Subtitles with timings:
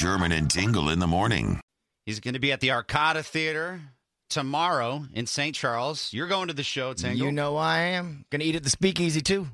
[0.00, 1.60] Sherman and Tingle in the morning.
[2.06, 3.82] He's going to be at the Arcada Theater
[4.30, 5.54] tomorrow in St.
[5.54, 6.10] Charles.
[6.14, 7.26] You're going to the show, Tingle.
[7.26, 8.24] You know I am.
[8.30, 9.48] Gonna eat at the speakeasy too.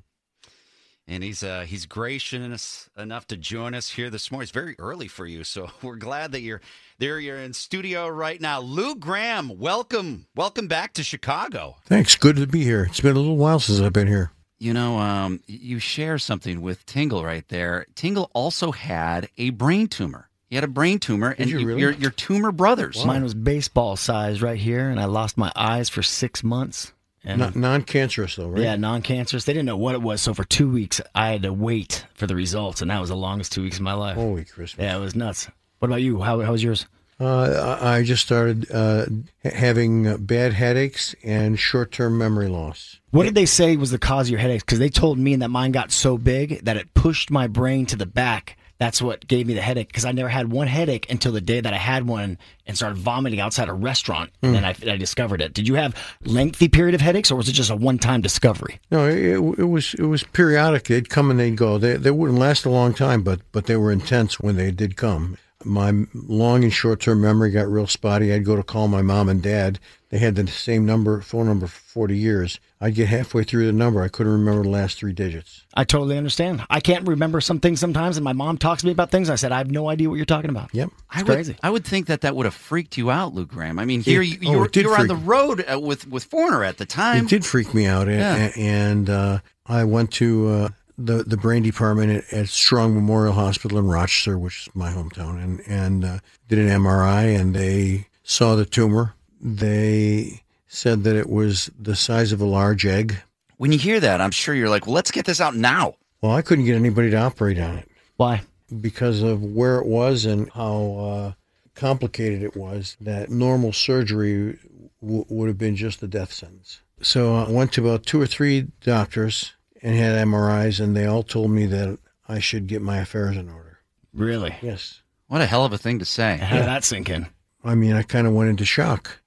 [1.09, 4.45] and he's uh, he's gracious enough to join us here this morning.
[4.45, 6.61] It's very early for you, so we're glad that you're
[7.01, 7.19] there.
[7.19, 8.61] You're in studio right now.
[8.61, 11.75] Lou Gramm, welcome, welcome back to Chicago.
[11.87, 12.15] Thanks.
[12.15, 12.85] Good to be here.
[12.85, 14.31] It's been a little while since I've been here.
[14.61, 17.85] You know, um, you share something with Tingle right there.
[17.97, 20.31] Tingle also had a brain tumor.
[20.49, 21.81] He had a brain tumor, and you you- really?
[21.81, 23.05] you're, you're tumor brothers.
[23.05, 26.93] Mine was baseball size right here, and I lost my eyes for six months.
[27.25, 28.63] And Not non-cancerous though, right?
[28.63, 29.45] yeah, non-cancerous.
[29.45, 32.29] They didn't know what it was, so for two weeks I had to wait for
[32.29, 34.15] the results, and that was the longest two weeks of my life.
[34.15, 34.85] Holy Christmas.
[34.85, 35.49] Yeah, it was nuts.
[35.81, 36.21] What about you?
[36.21, 36.87] How, how was yours?
[37.19, 39.07] Uh, I I just started uh,
[39.43, 43.01] having uh, bad headaches and short-term memory loss.
[43.11, 44.63] What did they say was the cause of your headaches?
[44.63, 47.97] Because they told me that mine got so big that it pushed my brain to
[47.97, 48.57] the back.
[48.79, 49.89] That's what gave me the headache.
[49.89, 52.99] Because I never had one headache until the day that I had one and started
[52.99, 54.89] vomiting outside a restaurant, and then hmm.
[54.89, 55.55] I, I discovered it.
[55.55, 58.81] Did you have lengthy period of headaches, or was it just a one-time discovery?
[58.91, 60.85] No, it, it was it was periodic.
[60.85, 61.79] They'd come and they'd go.
[61.79, 64.97] They they wouldn't last a long time, but but they were intense when they did
[64.97, 65.39] come.
[65.65, 68.33] My long and short-term memory got real spotty.
[68.33, 69.79] I'd go to call my mom and dad.
[70.11, 72.61] They had the same number, phone number for 40 years.
[72.81, 74.03] I'd get halfway through the number.
[74.03, 75.65] I couldn't remember the last three digits.
[75.75, 76.63] I totally understand.
[76.69, 79.31] I can't remember some things sometimes, and my mom talks to me about things.
[79.31, 80.71] I said, I have no idea what you're talking about.
[80.75, 80.91] Yep.
[81.11, 81.59] I It's would.
[81.63, 83.79] I would think that that would have freaked you out, Lou Gramm.
[83.79, 86.07] I mean, here It- you, oh, were, it you were on the road uh, with
[86.07, 87.25] with Foreigner at the time.
[87.25, 88.37] It did freak me out, Yeah.
[88.55, 90.69] a- and uh, I went to uh,
[90.99, 95.43] the the brain department at, at Strong Memorial Hospital in Rochester, which is my hometown,
[95.43, 96.19] and and uh,
[96.49, 99.15] did an MRI, and they saw the tumor.
[99.41, 103.17] They said that it was the size of a large egg.
[103.57, 105.95] When you hear that, I'm sure you're like, well, let's get this out now.
[106.21, 108.43] Well, I couldn't get anybody to operate on it Why?
[108.81, 111.33] because of where it was and how uh,
[111.75, 112.97] complicated it was.
[113.01, 114.59] That normal surgery
[115.01, 116.81] w- would have been just a death sentence.
[117.01, 119.53] So I went to about two or three doctors
[119.87, 121.97] and had MRIs, and they all told me that
[122.29, 123.79] I should get my affairs in order.
[124.13, 124.57] Really?
[124.61, 125.01] Yes.
[125.29, 126.39] What a hell of a thing to say.
[126.39, 127.29] How did that sink in?
[127.63, 129.21] I mean, I kind of went into shock.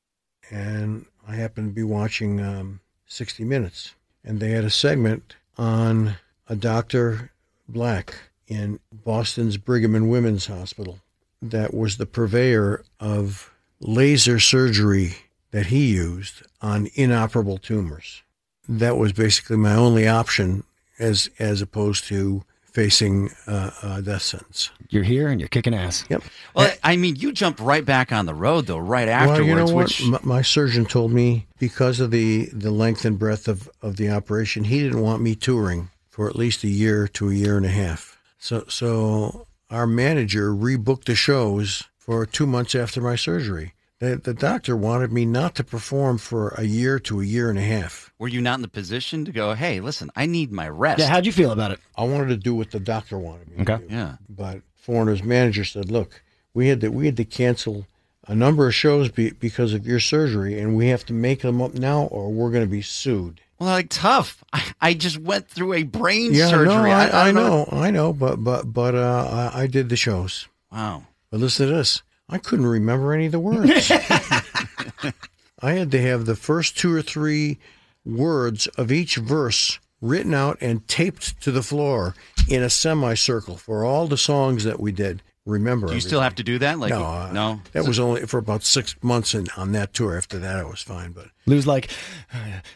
[0.52, 6.18] And I happened to be watching um, 60 Minutes, and they had a segment on
[6.50, 7.32] a Dr.
[7.70, 8.16] Black
[8.50, 11.00] in Boston's Brigham and Women's Hospital
[11.42, 15.16] that was the purveyor of laser surgery
[15.52, 18.24] that he used on inoperable tumors.
[18.70, 20.64] That was basically my only option
[21.00, 24.70] as as opposed to facing uh, a death sentence.
[24.90, 26.06] You're here and you're kicking ass.
[26.10, 26.24] Yep.
[26.56, 29.40] Well, I mean, you jumped right back on the road though, right afterwards.
[29.40, 29.86] Well, you know what?
[29.86, 33.98] Which M- my surgeon told me because of the, the length and breadth of, of
[33.98, 37.58] the operation, he didn't want me touring for at least a year to a year
[37.58, 38.18] and a half.
[38.38, 43.74] So so our manager rebooked the shows for two months after my surgery.
[44.00, 47.60] The, the doctor wanted me not to perform for a year to a year and
[47.60, 48.14] a half.
[48.18, 51.00] were you not in the position to go, hey, listen, I need my rest?
[51.00, 51.80] Yeah, how'd you feel about it?
[51.98, 53.84] I wanted to do what the doctor wanted me Okay.
[53.84, 53.94] to do.
[53.94, 54.16] Yeah.
[54.30, 56.24] But Foreigner's manager said, "Look,
[56.54, 57.86] we had to we had to cancel
[58.26, 61.62] a number of shows be, because of your surgery, and we have to make them
[61.62, 64.42] up now, or we're going to be sued." Well, like tough.
[64.54, 66.74] I, I just went through a brain Yeah, surgery.
[66.74, 69.98] no, I, I, don't know, I know, but but but uh, I, I did the
[69.98, 70.48] shows.
[70.72, 71.04] Wow.
[71.30, 73.92] But listen to this: I couldn't remember any of the words.
[75.62, 77.60] I had to have the first two or three
[78.06, 82.16] words of each verse written out and taped to the floor
[82.48, 85.22] in a semicircle for all the songs that we did.
[85.46, 85.88] Remember?
[85.88, 86.78] Do you still have to do that?
[86.78, 87.62] Like, No, uh, no.
[87.72, 90.16] That was only for about six months and on that tour.
[90.16, 91.12] After that, I was fine.
[91.12, 91.90] But Lou's like,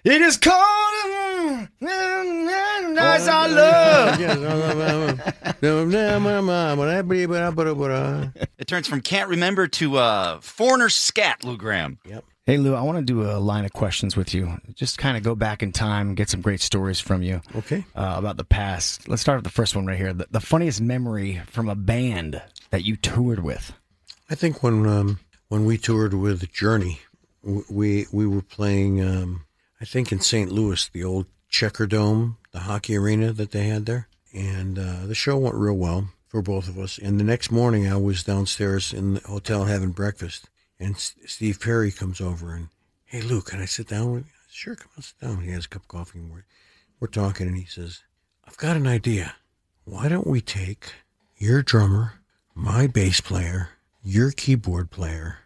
[0.03, 0.55] it is cold
[1.81, 5.33] and nice I love.
[5.63, 5.83] Yep.
[8.57, 11.99] It turns from can't remember to uh, foreigner scat, Lou Gramm.
[12.05, 12.25] Yep.
[12.45, 14.57] Hey Lou, I want to do a line of questions with you.
[14.75, 17.85] Just kind of go back in time, get some great stories from you Okay.
[17.95, 19.07] uh, about the past.
[19.07, 20.11] Let's start with the first one right here.
[20.13, 23.71] The, the funniest memory from a band that you toured with.
[24.29, 26.99] I think when um, when we toured with Journey,
[27.69, 29.01] we we were playing.
[29.01, 29.45] Um,
[29.79, 30.51] I think in St.
[30.51, 35.37] Louis, the old Checkerdome, the hockey arena that they had there, and uh, the show
[35.37, 36.09] went real well.
[36.33, 36.97] for both of us.
[36.97, 40.49] And the next morning, I was downstairs in the hotel having breakfast,
[40.79, 42.69] and S- Steve Perry comes over and,
[43.05, 44.31] hey, Luke, can I sit down with you?
[44.49, 45.43] Sure, come on, sit down.
[45.43, 46.45] He has a cup of coffee, and we're,
[46.99, 48.01] we're talking, and he says,
[48.47, 49.35] I've got an idea.
[49.85, 50.91] Why don't we take
[51.37, 52.15] your drummer,
[52.55, 53.69] my bass player,
[54.03, 55.37] your keyboard player,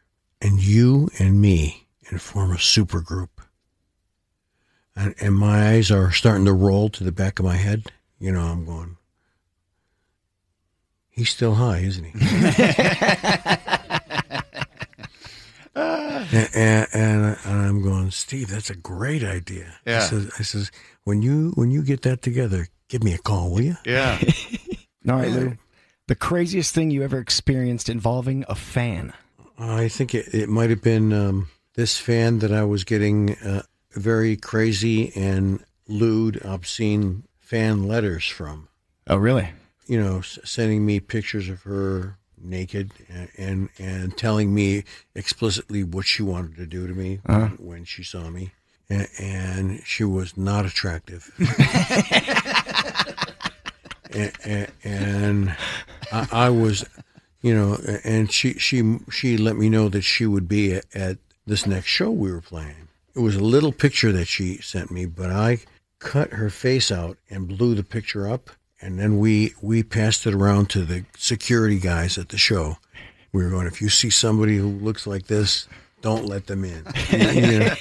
[0.42, 3.42] and you and me and form a super group?
[4.96, 7.92] And, and my eyes are starting to roll to the back of my head.
[8.20, 8.98] You know, I'm going,
[11.10, 12.14] he's still high, isn't he?
[15.76, 19.76] and, and, and I'm going, Steve, that's a great idea.
[19.86, 19.98] Yeah.
[19.98, 20.72] I says, I says,
[21.04, 23.78] when you when you get that together, give me a call, will you?
[23.86, 24.20] Yeah.
[25.10, 25.58] All right, Lou.
[26.08, 29.14] The craziest thing you ever experienced involving a fan.
[29.60, 33.64] I think it, it might have been um, this fan that I was getting uh,
[33.92, 38.68] very crazy and lewd, obscene fan letters from.
[39.08, 39.50] Oh, really?
[39.88, 44.84] You know, sending me pictures of her naked and, and and telling me
[45.16, 47.50] explicitly what she wanted to do to me Uh-huh.
[47.58, 48.52] when she saw me,
[48.90, 51.32] and, and she was not attractive.
[54.12, 55.58] and, and, and
[56.12, 56.86] I, I was,
[57.42, 61.18] you know, and she she she let me know that she would be at, at
[61.46, 62.90] this next show we were playing.
[63.16, 65.60] It was a little picture that she sent me, but I
[66.00, 68.50] cut her face out and blew the picture up,
[68.82, 72.78] and then we we passed it around to the security guys at the show.
[73.34, 75.68] We were going, if you see somebody who looks like this,
[76.02, 76.84] don't let them in.
[77.12, 77.76] You know?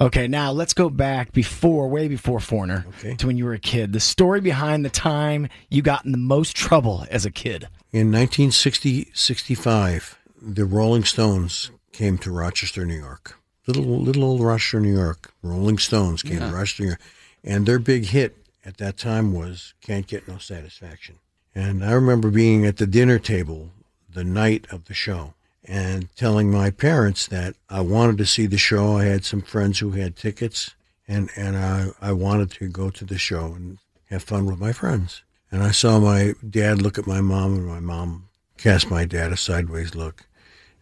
[0.00, 3.14] Okay, now let's go back before, way before Foreigner, Okay.
[3.16, 3.92] to when you were a kid.
[3.92, 7.64] The story behind the time you got in the most trouble as a kid.
[7.92, 13.37] In 1960 65, the Rolling Stones came to Rochester, New York.
[13.68, 15.30] Little little old Rochester, New York.
[15.42, 17.00] Rolling Stones came to Rochester, New York.
[17.44, 21.16] And their big hit at that time was Can't Get No Satisfaction.
[21.54, 23.70] And I remember being at the dinner table
[24.08, 25.34] the night of the show
[25.64, 28.96] and telling my parents that I wanted to see the show.
[28.96, 30.74] I had some friends who had tickets
[31.06, 33.78] and, and I, I wanted to go to the show and
[34.08, 35.22] have fun with my friends.
[35.50, 39.32] And I saw my dad look at my mom, and my mom cast my dad
[39.32, 40.26] a sideways look.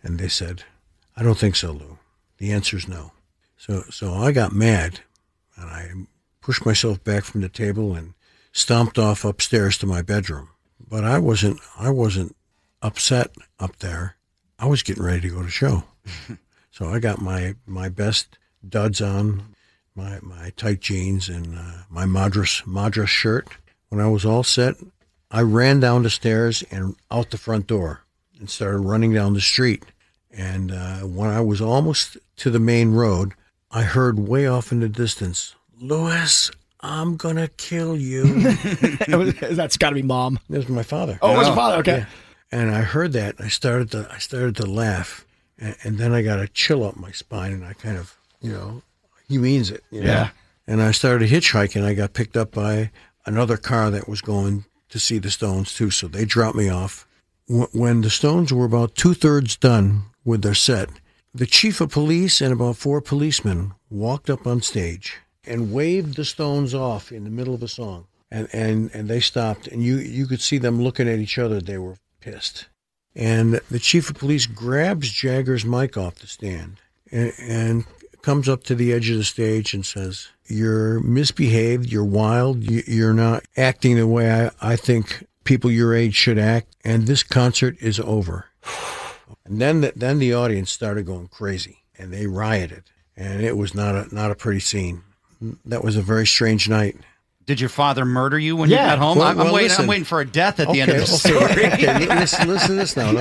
[0.03, 0.65] And they said,
[1.17, 1.99] I don't think so, Lou.
[2.39, 3.13] The answer's no.
[3.57, 5.01] So, so I got mad,
[5.57, 5.91] and I
[6.41, 8.15] pushed myself back from the table and
[8.53, 10.51] stomped off upstairs to my bedroom.
[10.89, 12.37] But I wasn't, I wasn't
[12.83, 14.17] upset up there.
[14.59, 15.85] I was getting ready to go to show.
[16.71, 19.55] so I got my, my best duds on,
[19.95, 23.49] my, my tight jeans and uh, my Madras, Madras shirt.
[23.89, 24.77] When I was all set,
[25.31, 28.03] I ran down the stairs and out the front door
[28.39, 29.85] and started running down the street.
[30.31, 33.33] And uh, when I was almost to the main road,
[33.71, 36.51] I heard way off in the distance, Louis,
[36.81, 38.53] I'm going to kill you.
[39.51, 40.39] That's got to be mom.
[40.49, 41.19] It was my father.
[41.21, 41.77] Oh, it was your father.
[41.79, 41.99] Okay.
[41.99, 42.07] Yeah.
[42.53, 43.35] And I heard that.
[43.39, 45.27] I started to I started to laugh,
[45.59, 48.53] and, and then I got a chill up my spine, and I kind of, you
[48.53, 48.83] know,
[49.29, 49.83] he means it.
[49.91, 50.07] You know?
[50.07, 50.29] Yeah.
[50.67, 51.85] And I started hitchhiking.
[51.85, 52.91] I got picked up by
[53.25, 57.07] another car that was going to see the Stones too, so they dropped me off.
[57.49, 60.89] When the Stones were about two thirds done with their set,
[61.37, 66.25] the chief of police and about four policemen walked up on stage and waved the
[66.25, 68.07] Stones off in the middle of a song.
[68.31, 71.61] And, and, and they stopped, and you, you could see them looking at each other.
[71.61, 72.67] They were pissed.
[73.15, 76.79] And the chief of police grabs Jagger's mic off the stand
[77.13, 77.85] and, and
[78.23, 82.83] comes up to the edge of the stage and says, You're misbehaved, you're wild, you-
[82.87, 87.23] you're not acting the way I, I think people your age should act, and this
[87.23, 88.47] concert is over.
[89.49, 92.85] And then the, then the audience started going crazy, and they rioted,
[93.17, 95.03] and it was not a not a pretty scene.
[95.65, 96.97] That was a very strange night.
[97.45, 98.83] Did your father murder you when Yeah.
[98.85, 99.19] you got home?
[99.19, 99.69] Well- I'm, well, waiting.
[99.69, 99.83] listen.
[99.83, 101.67] I'm waiting for a death at the end of the story.
[101.67, 103.13] okay, li- listen, listen to this now.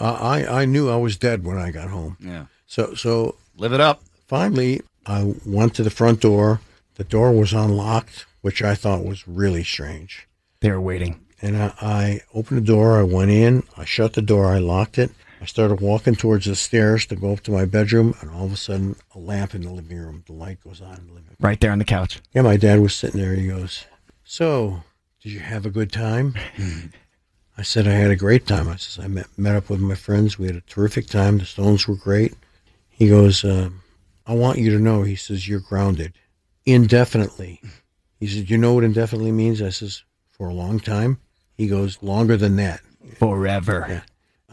[0.00, 0.06] I,
[0.44, 2.16] I I knew I was dead when I got home.
[2.20, 2.46] Yeah.
[2.66, 4.02] So so Live it up.
[4.26, 6.60] finally, I went to the front door.
[6.96, 10.26] The door was unlocked, which I thought was really strange.
[10.60, 11.20] They were waiting.
[11.42, 12.98] And I, I opened the door.
[12.98, 13.62] I went in.
[13.76, 14.46] I shut the door.
[14.46, 15.10] I locked it.
[15.44, 18.52] I started walking towards the stairs to go up to my bedroom, and all of
[18.54, 20.24] a sudden, a lamp in the living room.
[20.26, 21.36] The light goes on in the living room.
[21.38, 22.22] Right there on the couch.
[22.32, 23.34] Yeah, my dad was sitting there.
[23.34, 23.84] He goes,
[24.24, 24.84] "So,
[25.22, 26.34] did you have a good time?"
[27.58, 29.94] I said, "I had a great time." I says, "I met met up with my
[29.94, 30.38] friends.
[30.38, 31.36] We had a terrific time.
[31.36, 32.32] The Stones were great."
[32.88, 33.68] He goes, uh,
[34.26, 36.14] "I want you to know," he says, "you're grounded
[36.64, 37.60] indefinitely."
[38.18, 41.18] He said, "You know what indefinitely means?" I says, "For a long time."
[41.58, 42.80] He goes, "Longer than that."
[43.18, 43.84] Forever.
[43.90, 44.00] Yeah.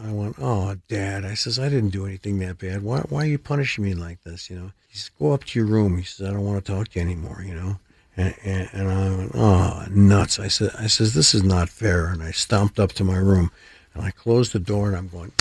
[0.03, 1.25] I went, oh, Dad.
[1.25, 2.83] I says, I didn't do anything that bad.
[2.83, 4.49] Why, why are you punishing me like this?
[4.49, 5.97] You know, he says, go up to your room.
[5.97, 7.79] He says, I don't want to talk to you anymore, you know.
[8.17, 10.39] And, and, and I went, oh, nuts.
[10.39, 12.07] I said, I says, this is not fair.
[12.07, 13.51] And I stomped up to my room
[13.93, 15.31] and I closed the door and I'm going,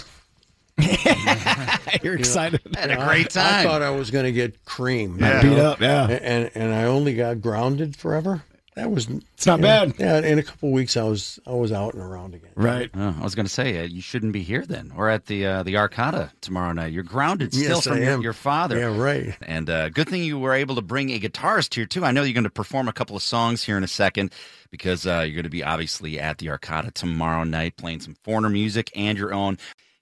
[2.02, 2.60] You're excited.
[2.74, 3.46] Had a I- great time.
[3.46, 3.66] I, time.
[3.66, 5.20] thought I was going to get creamed.
[5.20, 5.42] Yeah.
[5.42, 6.04] Beat up, yeah.
[6.04, 8.42] And, and, and I only got grounded forever.
[8.76, 9.94] That was, It's not you know, bad.
[9.98, 10.18] Yeah.
[10.20, 12.52] In a couple of weeks, I was, I was out and around again.
[12.54, 12.88] Right.
[12.94, 15.44] Oh, I was going to say uh, you shouldn't be here then, or at the
[15.44, 16.92] uh, the Arcada tomorrow night.
[16.92, 18.78] You're grounded still Yes, from your, your father.
[18.78, 19.34] Yeah, right.
[19.42, 22.04] And uh, good thing you were able to bring a guitarist here too.
[22.04, 24.32] I know you're going to perform a couple of songs here in a second
[24.70, 28.50] because uh, you're going to be obviously at the Arcada tomorrow night playing some foreigner
[28.50, 29.58] music and your own.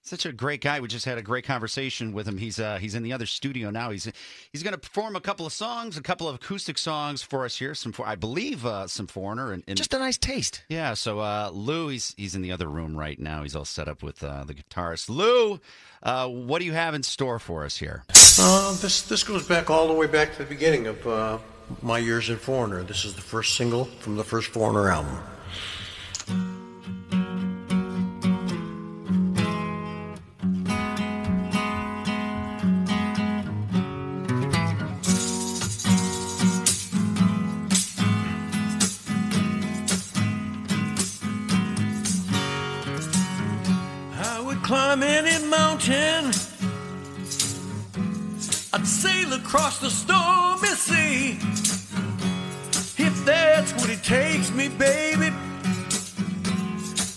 [0.09, 0.79] Such a great guy.
[0.79, 2.39] We just had a great conversation with him.
[2.39, 3.91] He's uh, he's in the other studio now.
[3.91, 4.11] He's
[4.51, 7.55] he's going to perform a couple of songs, a couple of acoustic songs for us
[7.59, 7.75] here.
[7.75, 10.63] Some, for, I believe, uh, some foreigner and, and Just a nice taste.
[10.67, 13.43] yeah, so uh, Lou, he's he's in the other room right now.
[13.43, 15.09] He's all set up with uh, the guitarist.
[15.09, 15.59] Lou,
[16.01, 18.03] uh, what do you have in store for us here?
[18.39, 21.37] Uh, this this goes back all the way back to the beginning of uh,
[21.83, 22.81] my years in Foreigner.
[22.81, 25.19] This is the first single from the first Foreigner album.
[44.69, 46.25] Climb any mountain.
[48.71, 51.39] I'd sail across the stormy sea.
[53.03, 55.31] If that's what it takes me, baby,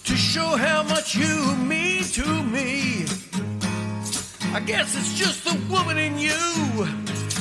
[0.08, 3.04] to show how much you mean to me.
[4.54, 6.42] I guess it's just the woman in you.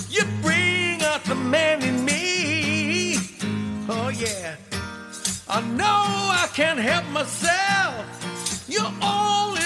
[0.10, 3.16] You bring out the man in me.
[3.88, 4.58] Oh, yeah.
[5.48, 6.04] I know
[6.44, 8.68] I can't help myself.
[8.68, 9.61] You're all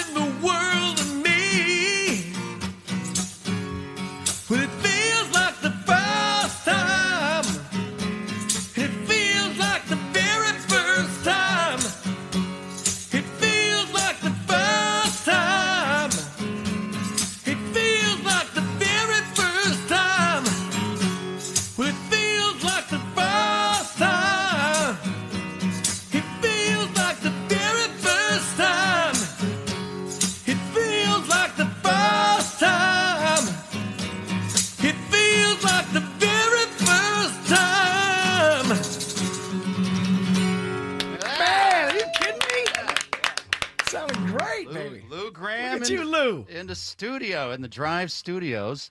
[46.97, 48.89] studio, in the Drive Studios.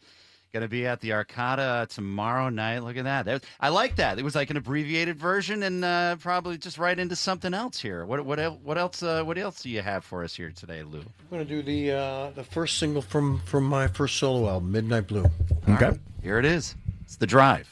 [0.53, 2.85] Going to be at the Arcada tomorrow night.
[2.85, 3.25] Look at that.
[3.25, 4.21] that was, I like that.
[4.21, 8.05] It was like an abbreviated version, and uh, probably just right into something else here.
[8.05, 9.03] What what el- what else?
[9.03, 11.01] Uh, what else do you have for us here today, Lou?
[11.01, 14.71] I'm going to do the uh, the first single from from my first solo album,
[14.71, 15.25] Midnight Blue.
[15.69, 15.99] Okay.
[16.23, 16.77] Here it is.
[17.03, 17.69] It's the Drive.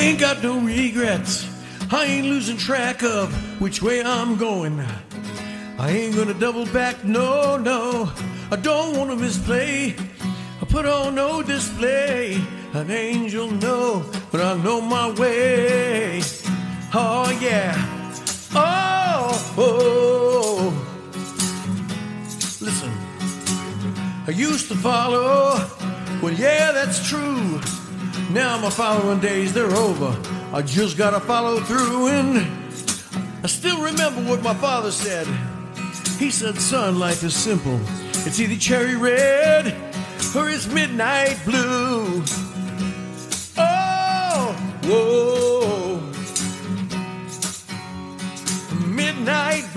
[0.00, 1.46] I ain't got no regrets.
[1.90, 3.30] I ain't losing track of
[3.60, 4.80] which way I'm going.
[5.78, 8.10] I ain't gonna double back, no, no.
[8.50, 9.94] I don't wanna misplay.
[10.62, 12.42] I put on no display.
[12.72, 14.02] An angel, no,
[14.32, 16.22] but I know my way.
[16.94, 17.74] Oh, yeah.
[18.54, 19.74] Oh, oh,
[20.48, 20.72] oh.
[22.62, 22.90] Listen,
[24.26, 25.58] I used to follow.
[26.22, 27.60] Well, yeah, that's true.
[28.32, 30.16] Now my following days, they're over.
[30.52, 32.38] I just gotta follow through and
[33.42, 35.26] I still remember what my father said.
[36.16, 37.80] He said, son, life is simple.
[38.24, 39.74] It's either cherry red
[40.36, 42.22] or it's midnight blue.
[43.58, 44.52] Oh,
[44.84, 46.00] whoa.
[48.86, 49.69] Midnight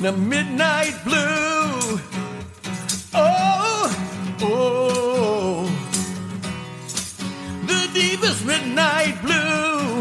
[0.00, 2.00] Now midnight blue.
[3.12, 5.66] Oh, oh.
[7.66, 10.00] The deepest midnight blue.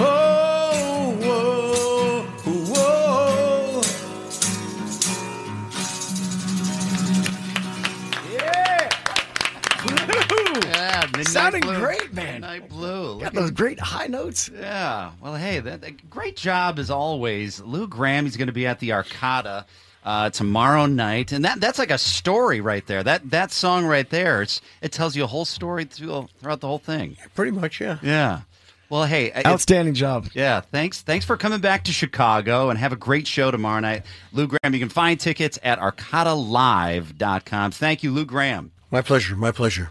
[0.00, 2.22] Oh, whoa,
[2.72, 3.82] whoa.
[8.32, 8.88] Yeah.
[10.64, 11.78] Yeah, Midnight Sounding Blue.
[11.78, 12.40] great, man.
[12.40, 13.20] Midnight Blue.
[13.20, 14.50] Got those great high notes.
[14.54, 15.10] Yeah.
[15.20, 17.60] Well, hey, that, that- great job as always.
[17.60, 19.66] Lou Gramm, he's going to be at the Arcada
[20.06, 23.02] uh, tomorrow night, and that that's like a story right there.
[23.02, 26.66] That that song right there, it's it tells you a whole story through, throughout the
[26.66, 27.18] whole thing.
[27.34, 27.98] Pretty much, yeah.
[28.02, 28.40] Yeah.
[28.88, 30.28] Well, hey, Outstanding job.
[30.32, 31.02] yeah, thanks.
[31.02, 34.04] Thanks for coming back to Chicago and have a great show tomorrow night.
[34.32, 37.70] Lou Gramm, you can find tickets at arcadalive.com.
[37.72, 38.72] Thank you, Lou Gramm.
[38.90, 39.90] My pleasure, my pleasure.